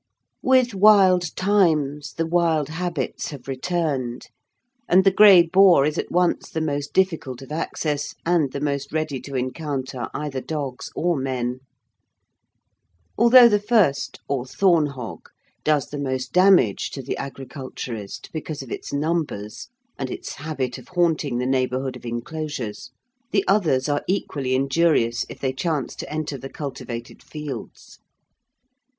With 0.41 0.73
wild 0.73 1.35
times, 1.35 2.13
the 2.13 2.25
wild 2.25 2.69
habits 2.69 3.29
have 3.29 3.47
returned, 3.47 4.29
and 4.89 5.03
the 5.03 5.11
grey 5.11 5.43
boar 5.43 5.85
is 5.85 5.95
at 5.99 6.09
once 6.11 6.49
the 6.49 6.59
most 6.59 6.91
difficult 6.91 7.43
of 7.43 7.51
access, 7.51 8.15
and 8.25 8.51
the 8.51 8.59
most 8.61 8.91
ready 8.91 9.19
to 9.21 9.35
encounter 9.35 10.09
either 10.11 10.41
dogs 10.41 10.89
or 10.95 11.15
men. 11.17 11.59
Although 13.15 13.47
the 13.47 13.59
first, 13.59 14.19
or 14.27 14.43
thorn 14.47 14.87
hog, 14.87 15.29
does 15.63 15.85
the 15.89 15.99
most 15.99 16.33
damage 16.33 16.89
to 16.93 17.03
the 17.03 17.15
agriculturist 17.19 18.31
because 18.33 18.63
of 18.63 18.71
its 18.71 18.91
numbers, 18.91 19.67
and 19.99 20.09
its 20.09 20.33
habit 20.37 20.79
of 20.79 20.87
haunting 20.87 21.37
the 21.37 21.45
neighbourhood 21.45 21.95
of 21.95 22.07
enclosures, 22.07 22.89
the 23.29 23.45
others 23.47 23.87
are 23.87 24.03
equally 24.07 24.55
injurious 24.55 25.27
if 25.29 25.39
they 25.39 25.53
chance 25.53 25.95
to 25.97 26.11
enter 26.11 26.39
the 26.39 26.49
cultivated 26.49 27.21
fields. 27.21 27.99